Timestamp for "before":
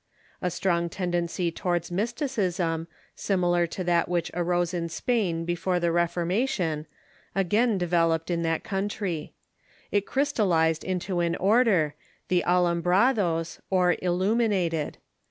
5.45-5.79